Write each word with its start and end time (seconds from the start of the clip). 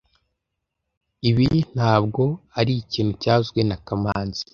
T 1.21 1.23
Ibi 1.29 1.47
ntabwo 1.75 2.23
ari 2.59 2.71
ikintu 2.81 3.11
byavuzwe 3.19 3.59
na 3.69 3.77
kamanzi 3.85 4.41